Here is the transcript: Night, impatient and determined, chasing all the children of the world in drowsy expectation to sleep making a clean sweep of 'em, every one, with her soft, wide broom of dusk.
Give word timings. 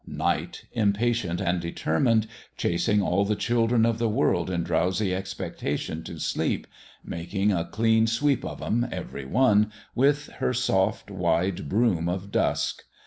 Night, 0.07 0.63
impatient 0.71 1.39
and 1.39 1.59
determined, 1.61 2.25
chasing 2.57 3.03
all 3.03 3.23
the 3.23 3.35
children 3.35 3.85
of 3.85 3.99
the 3.99 4.09
world 4.09 4.49
in 4.49 4.63
drowsy 4.63 5.13
expectation 5.13 6.01
to 6.05 6.19
sleep 6.19 6.65
making 7.05 7.51
a 7.51 7.65
clean 7.65 8.07
sweep 8.07 8.43
of 8.43 8.63
'em, 8.63 8.87
every 8.91 9.25
one, 9.25 9.71
with 9.93 10.29
her 10.37 10.53
soft, 10.55 11.11
wide 11.11 11.69
broom 11.69 12.09
of 12.09 12.31
dusk. 12.31 12.81